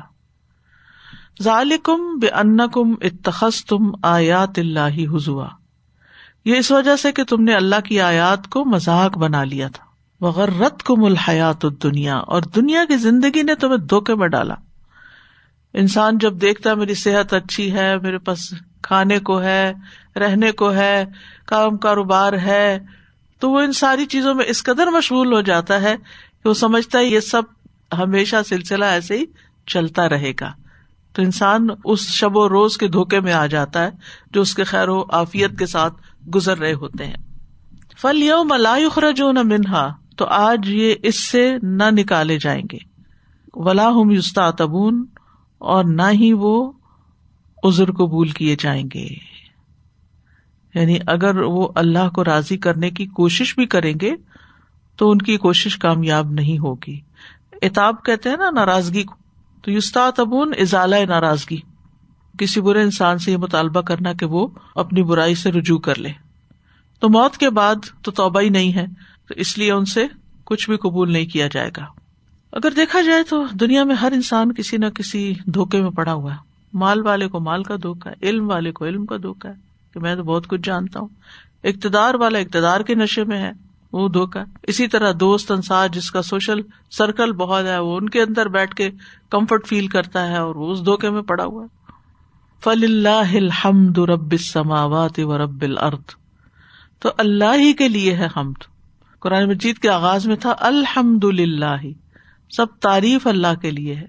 ظالکم 1.42 2.18
بے 2.20 2.28
ان 2.28 2.56
کم 2.56 2.94
اتخذ 3.00 3.64
تم 3.64 3.90
آیات 4.02 4.58
اللہ 4.58 5.14
حضوا۔ 5.14 5.48
یہ 6.44 6.56
اس 6.56 6.70
وجہ 6.70 6.96
سے 6.96 7.12
کہ 7.12 7.24
تم 7.24 7.42
نے 7.42 7.54
اللہ 7.54 7.80
کی 7.84 8.00
آیات 8.00 8.48
کو 8.48 8.64
مذاق 8.64 9.18
بنا 9.18 9.44
لیا 9.44 9.68
تھا۔ 9.68 9.84
وغیرت 10.24 10.82
کم 10.82 11.04
الحیات 11.04 11.66
دنیا 11.82 12.16
اور 12.16 12.42
دنیا 12.42 12.84
کی 12.88 12.96
زندگی 12.96 13.42
نے 13.42 13.54
تمہیں 13.54 13.76
دھوکے 13.76 14.14
میں 14.14 14.28
ڈالا۔ 14.28 14.54
انسان 15.74 16.18
جب 16.18 16.40
دیکھتا 16.40 16.70
ہے 16.70 16.74
میری 16.74 16.94
صحت 16.94 17.34
اچھی 17.34 17.72
ہے، 17.72 17.98
میرے 17.98 18.18
پاس 18.18 18.54
کھانے 18.82 19.18
کو 19.18 19.42
ہے، 19.42 19.72
رہنے 20.16 20.52
کو 20.52 20.74
ہے، 20.74 21.04
کام 21.46 21.76
کاروبار 21.76 22.32
ہے، 22.32 22.78
تو 23.38 23.50
وہ 23.50 23.60
ان 23.60 23.72
ساری 23.72 24.06
چیزوں 24.06 24.34
میں 24.34 24.44
اس 24.48 24.62
قدر 24.62 24.86
مشغول 24.86 25.32
ہو 25.32 25.40
جاتا 25.40 25.82
ہے 25.82 25.96
کہ 26.42 26.48
وہ 26.48 26.54
سمجھتا 26.54 26.98
ہے 26.98 27.04
یہ 27.04 27.20
سب 27.20 27.42
ہمیشہ 27.98 28.36
سلسلہ 28.48 28.84
ایسے 28.84 29.18
ہی 29.18 29.24
چلتا 29.66 30.08
رہے 30.08 30.32
گا۔ 30.40 30.52
تو 31.12 31.22
انسان 31.22 31.66
اس 31.84 32.00
شب 32.00 32.36
و 32.36 32.48
روز 32.48 32.76
کے 32.76 32.88
دھوکے 32.88 33.20
میں 33.20 33.32
آ 33.32 33.46
جاتا 33.46 33.84
ہے 33.84 33.90
جو 34.30 34.40
اس 34.40 34.54
کے 34.54 34.64
خیر 34.64 34.88
و 34.88 35.04
آفیت 35.10 35.58
کے 35.58 35.66
ساتھ 35.66 35.94
گزر 36.34 36.58
رہے 36.58 36.72
ہوتے 36.72 37.06
ہیں۔ 37.06 37.16
فل 37.98 38.22
یو 38.22 38.44
ملائخرجو 38.44 39.32
نہ 39.32 39.42
منہا 39.42 39.94
تو 40.16 40.24
آج 40.24 40.58
یہ 40.64 40.94
اس 41.02 41.20
سے 41.20 41.54
نہ 41.62 41.84
نکالے 41.90 42.38
جائیں 42.38 42.62
گے۔ 42.72 42.78
ولا 43.54 43.88
ہم 43.88 44.10
یوستا 44.10 44.50
تبون 44.50 45.04
اور 45.60 45.84
نہ 45.84 46.02
ہی 46.12 46.32
وہ 46.32 46.72
ازر 47.62 47.92
قبول 47.92 48.28
کیے 48.28 48.56
جائیں 48.58 48.88
گے۔ 48.94 49.08
یعنی 50.74 50.98
اگر 51.06 51.40
وہ 51.40 51.68
اللہ 51.74 52.10
کو 52.14 52.24
راضی 52.24 52.56
کرنے 52.56 52.90
کی 52.90 53.06
کوشش 53.06 53.54
بھی 53.54 53.66
کریں 53.66 53.94
گے، 54.02 54.10
تو 54.96 55.10
ان 55.10 55.18
کی 55.18 55.36
کوشش 55.36 55.78
کامیاب 55.78 56.30
نہیں 56.30 56.58
ہوگی۔ 56.58 57.00
اتاب 57.62 58.04
کہتے 58.04 58.28
ہیں 58.28 58.36
نا، 58.36 58.50
ناراضگی 58.50 59.02
کو۔ 59.02 59.14
تو 59.62 59.70
یوستا 59.70 60.10
تبون 60.16 60.52
ازالہ 60.58 60.96
ناراضگی۔ 61.08 61.60
کسی 62.38 62.60
برے 62.60 62.82
انسان 62.82 63.18
سے 63.18 63.32
یہ 63.32 63.36
مطالبہ 63.36 63.80
کرنا 63.80 64.12
کہ 64.12 64.26
وہ 64.26 64.48
اپنی 64.74 65.02
برائی 65.02 65.34
سے 65.34 65.52
رجوع 65.52 65.78
کر 65.78 65.98
لے۔ 65.98 66.10
تو 67.00 67.08
موت 67.08 67.36
کے 67.36 67.50
بعد 67.50 67.74
تو 68.02 68.10
توبہ 68.10 68.40
ہی 68.40 68.48
نہیں 68.48 68.74
ہے، 68.74 68.86
تو 69.28 69.34
اس 69.36 69.58
لیے 69.58 69.72
ان 69.72 69.84
سے 69.84 70.06
کچھ 70.44 70.70
بھی 70.70 70.76
قبول 70.76 71.12
نہیں 71.12 71.26
کیا 71.26 71.48
جائے 71.52 71.70
گا۔ 71.76 71.99
اگر 72.52 72.70
دیکھا 72.76 73.00
جائے 73.00 73.22
تو 73.22 73.44
دنیا 73.52 73.84
میں 73.84 73.94
ہر 73.94 74.12
انسان 74.12 74.52
کسی 74.52 74.76
نہ 74.76 74.86
کسی 74.86 75.34
دھوکے 75.46 75.82
میں 75.82 75.90
پڑا 75.90 76.12
ہوا 76.12 76.32
ہے۔ 76.32 76.36
مال 76.72 77.06
والے 77.06 77.28
کو 77.28 77.40
مال 77.40 77.62
کا 77.62 77.76
دھوکا 77.82 78.10
ہے، 78.10 78.14
علم 78.22 78.50
والے 78.50 78.72
کو 78.72 78.84
علم 78.84 79.06
کا 79.06 79.16
دھوکا 79.22 79.48
ہے، 79.48 79.54
کہ 79.94 80.00
میں 80.00 80.16
تو 80.16 80.22
بہت 80.22 80.46
کچھ 80.46 80.60
جانتا 80.64 81.00
ہوں۔ 81.00 81.08
اقتدار 81.64 82.14
والا 82.14 82.38
اقتدار 82.38 82.80
کے 82.80 82.94
نشے 82.94 83.24
میں 83.24 83.38
ہے، 83.38 83.52
وہ 83.92 84.08
دھوکا 84.08 84.44
اسی 84.62 84.88
طرح 84.88 85.12
دوست 85.20 85.50
انسار 85.50 85.88
جس 85.88 86.10
کا 86.10 86.22
سوشل 86.22 86.60
سرکل 86.90 87.32
بہت 87.32 87.64
ہے، 87.64 87.78
وہ 87.78 87.96
ان 87.96 88.08
کے 88.08 88.22
اندر 88.22 88.48
بیٹھ 88.48 88.74
کے 88.74 88.90
کمفرٹ 89.30 89.66
فیل 89.66 89.86
کرتا 89.86 90.28
ہے 90.28 90.36
اور 90.36 90.54
وہ 90.54 90.72
اس 90.72 90.84
دھوکے 90.84 91.10
میں 91.10 91.22
پڑا 91.22 91.44
ہوا 91.44 91.64
ہے۔ 91.64 91.80
فل 92.64 92.84
اللہ 92.84 93.36
الحمد 93.36 93.98
رب 93.98 94.32
السماوات 94.32 95.18
و 95.18 95.38
رب 95.38 95.62
الارض 95.62 96.14
تو 96.98 97.10
اللہ 97.18 97.54
ہی 97.56 97.72
کے 97.72 97.88
لیے 97.88 98.14
ہے 98.14 98.28
حمد۔ 98.36 98.62
قرآن 99.20 99.48
مجید 99.48 99.78
کے 99.78 99.88
آغاز 99.88 100.26
میں 100.26 100.36
تھا 100.36 100.54
الحمد 100.58 101.24
للہ 101.24 101.74
سب 102.50 102.66
تعریف 102.80 103.26
اللہ 103.26 103.54
کے 103.62 103.70
لیے 103.70 103.94
ہے۔ 103.94 104.06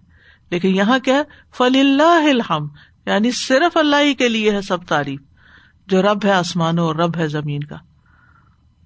لیکن 0.49 0.67
یہاں 0.67 0.99
کیا 0.99 1.23
فل 1.57 1.79
اللہ 1.79 2.29
الحم 2.29 2.67
یعنی 3.05 3.31
صرف 3.31 3.77
اللہ 3.77 3.95
ہی 4.01 4.13
کے 4.13 4.29
لیے 4.29 4.51
ہے 4.51 4.61
سب 4.61 4.83
تعریف۔ 4.83 5.21
جو 5.87 6.01
رب 6.01 6.25
ہے 6.25 6.31
آسمانوں 6.31 6.85
اور 6.85 6.95
رب 6.95 7.17
ہے 7.17 7.27
زمین 7.27 7.63
کا۔ 7.63 7.75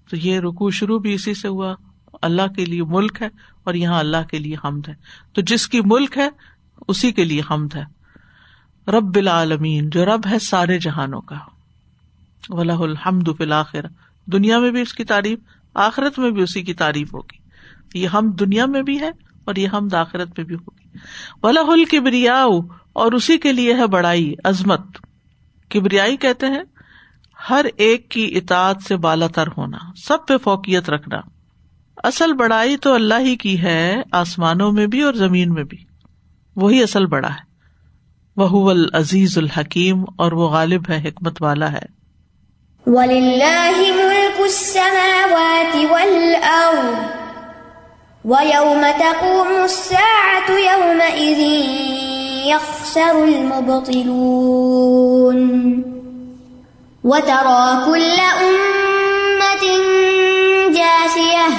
تو 0.10 0.18
یہ 0.18 0.40
رکو 0.40 0.72
شروع 0.72 1.00
بھی 1.00 1.14
اسی 1.14 1.34
سے 1.34 1.48
ہوا۔ 1.48 1.76
اللہ 2.22 2.48
کے 2.56 2.66
لیے 2.66 2.84
ملک 2.84 3.22
ہے 3.22 3.28
اور 3.64 3.74
یہاں 3.74 4.00
اللہ 4.00 4.28
کے 4.30 4.40
لیے 4.40 4.56
حمد 4.64 4.88
ہے۔ 4.88 4.94
تو 5.34 5.42
جس 5.42 5.68
کی 5.68 5.82
ملک 5.86 6.18
ہے، 6.18 6.30
اسی 6.88 7.12
کے 7.12 7.24
لیے 7.24 7.42
حمد 7.52 7.76
ہے۔ 7.76 7.84
رب 8.88 9.16
العالمین، 9.16 9.90
جو 9.90 10.06
رب 10.06 10.28
ہے 10.32 10.40
سارے 10.40 10.80
جہانوں 10.80 11.22
کا۔ 11.22 11.36
ولہ 12.50 12.74
الحمد 12.74 13.28
فلاخر 13.38 13.86
دنیا 14.26 14.60
میں 14.60 14.72
بھی 14.72 14.82
اس 14.82 14.94
کی 14.94 15.04
تعریف، 15.04 15.40
آخرت 15.74 16.20
میں 16.20 16.32
بھی 16.32 16.42
اسی 16.42 16.62
کی 16.62 16.74
تعریف 16.74 17.14
ہوگی۔ 17.14 17.38
یہ 18.00 18.08
ہم 18.08 18.32
دنیا 18.32 18.66
میں 18.66 18.82
بھی 18.82 19.00
ہے 19.00 19.12
اور 19.46 19.56
یہ 19.56 19.68
ہم 19.68 19.88
داخرت 19.88 20.28
میں 20.38 20.46
بھی 20.46 20.56
ہوگی۔ 20.56 20.98
ولہ 21.44 21.60
الکبریا 21.60 22.46
اور 22.94 23.12
اسی 23.12 23.38
کے 23.38 23.54
لیے 23.54 23.74
ہے 23.74 23.88
بڑائی، 23.88 24.34
عظمت۔ 24.44 24.82
کبریائی 25.70 26.18
کہتے 26.18 26.46
ہیں، 26.46 26.64
ہر 27.50 27.66
ایک 27.78 28.10
کی 28.10 28.32
اطاعت 28.36 28.84
سے 28.88 28.98
بالا 28.98 29.28
تر 29.28 29.48
ہونا، 29.48 29.78
سب 29.96 30.18
پہ 30.28 30.38
فوکیت 30.38 30.90
رکھنا۔ 30.90 31.18
اصل 32.04 32.34
بڑائی 32.34 32.78
تو 32.78 32.94
اللہ 32.94 33.20
ہی 33.20 33.36
کی 33.36 33.62
ہے، 33.62 34.02
آسمانوں 34.12 34.72
میں 34.72 34.88
بھی 34.88 35.02
اور 35.02 35.14
زمین 35.14 35.54
میں 35.54 35.64
بھی۔ 35.64 35.78
وہی 36.56 36.84
اصل 36.84 37.06
بڑا 37.06 37.30
ہے۔ 37.30 37.56
وہ 38.38 38.72
العزیز 38.72 39.38
الحکیم 39.38 40.04
اور 40.18 40.32
وہ 40.32 40.50
غالب 40.50 40.84
ہے، 40.90 41.04
حکمت 41.06 41.42
والا 41.42 41.72
ہے۔ 41.72 41.96
وَلِلَّهِ 42.86 43.90
مُلْكُ 43.90 44.42
السَّمَاوَاتِ 44.42 45.86
وَالْأَرْضِ۔ 45.90 47.25
وَيَوْمَ 48.26 48.82
تَقُومُ 49.00 49.48
السَّاعَةُ 49.64 50.50
يَوْمَئِذٍ 50.72 51.42
يَخْسَرُ 52.48 53.24
الْمُبْطِلُونَ 53.24 54.58
وَتَرَى 57.04 57.84
كُلَّ 57.86 58.20
أُمَّةٍ 58.48 59.66
جَاثِيَةً 60.70 61.50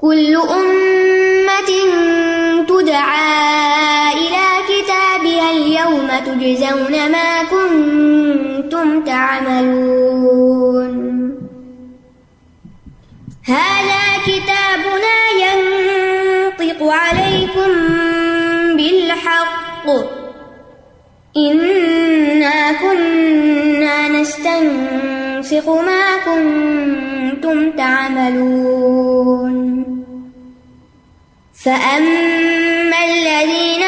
كُلُّ 0.00 0.36
أُمَّةٍ 0.36 1.22
أمة 1.52 1.70
تدعى 2.68 4.12
إلى 4.12 4.46
كتابها 4.68 5.50
اليوم 5.50 6.08
تجزون 6.26 7.12
ما 7.12 7.42
كنتم 7.42 9.04
تعملون 9.04 10.92
هذا 13.44 14.02
كتابنا 14.26 15.21
إنا 21.36 22.72
كنا 22.72 24.08
نستنسخ 24.08 25.68
ما 25.68 26.16
كنتم 26.24 27.70
تعملون 27.70 29.54
فأما 31.64 33.04
الذين 33.04 33.82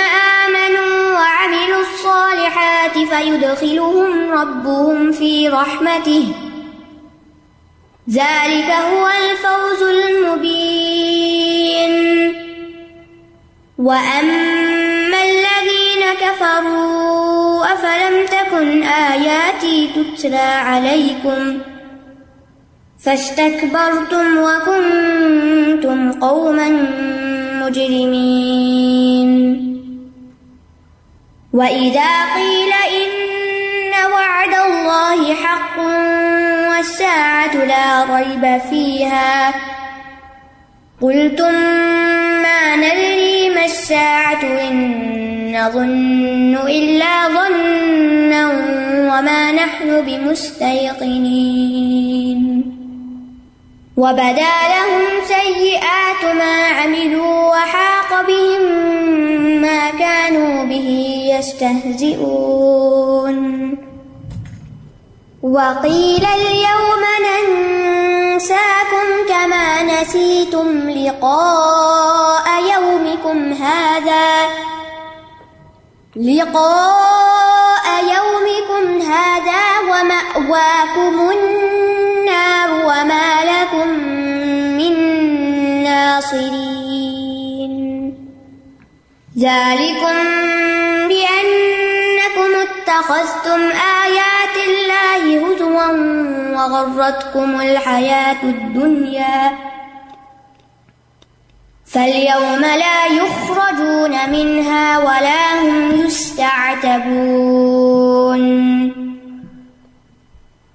آمنوا 0.45 1.13
وعملوا 1.13 1.81
الصالحات 1.81 2.99
فيدخلهم 2.99 4.31
ربهم 4.31 5.13
في 5.13 5.49
رحمته 5.49 6.27
ذلك 8.11 8.71
هو 8.71 9.09
الفوز 9.09 9.83
المبين 9.83 10.75
وأما 13.79 15.23
الذين 15.23 16.03
كفروا 16.21 17.14
أفلم 17.85 18.27
تكن 18.27 18.83
آياتي 18.83 19.91
تتلى 19.95 20.37
عليكم 20.37 21.59
فاستكبرتم 23.05 24.39
وكنتم 24.39 26.13
قوما 26.13 26.69
مجرمين 27.63 29.31
وإذا 31.53 32.35
قيل 32.35 32.73
إن 33.01 34.13
وعد 34.13 34.55
الله 34.71 35.35
حق 35.35 35.79
والساعة 36.71 37.55
لا 37.55 38.05
ريب 38.17 38.61
فيها 38.71 39.55
قلتم 41.05 41.53
ما 42.43 42.77
ندري 42.77 43.51
ما 43.55 43.65
الساعة 43.65 44.43
إن 44.43 44.77
نظن 45.53 46.57
إلا 46.69 47.29
ظنا 47.29 48.49
وما 49.13 49.53
نحن 49.53 50.05
بمستيقنين. 50.07 51.61
وبدا 53.97 54.55
لهم 54.75 55.05
سيئات 55.25 56.35
ما 56.37 56.67
عملوا 56.67 57.49
وحاق 57.49 58.27
بهم 58.27 58.63
ما 59.61 59.91
كانوا 59.91 60.65
به 60.65 60.89
يستهزئون. 61.39 63.39
وقيل 65.43 66.25
اليوم 66.25 67.03
ننساكم 68.35 69.07
كما 69.29 69.83
نسيتم 69.83 70.91
لقاء 70.91 72.47
يومكم 72.75 73.53
هذا. 73.53 74.49
لقاء 76.17 77.85
يومكم 78.03 79.03
هذا 79.03 79.63
ومأواكم 79.91 81.31
النار 81.31 82.71
وما 82.71 83.45
لكم 83.45 83.89
من 84.79 84.95
ناصرين. 85.85 87.75
ذلكم 89.39 90.17
بأنكم 91.09 92.51
اتخذتم 92.67 93.61
آيات 93.71 94.34
الله 94.67 95.23
هزوا 95.47 95.93
وغرتكم 96.57 97.61
الحياة 97.61 98.43
الدنيا 98.43 99.59
فاليوم 101.87 102.61
لا 102.61 103.07
يخرجون 103.07 104.31
منها 104.31 104.99
ولا 104.99 105.63
هم 105.63 106.07
يستعتبون 106.07 107.45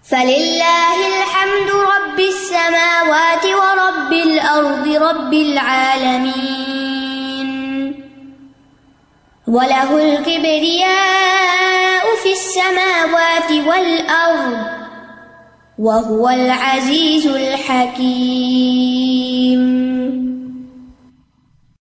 فلله 0.04 0.98
الحمد 1.08 1.70
رب 1.70 2.20
السماوات 2.20 3.46
ورب 3.46 4.14
الأرض 4.14 4.88
رب 4.88 5.34
العالمين 5.34 6.79
وله 9.50 9.98
الكبرياء 9.98 12.06
في 12.24 12.32
السماوات 12.32 13.52
والأرض 13.68 14.58
وهو 15.80 16.30
العزيز 16.30 17.28
الحكيم. 17.28 18.80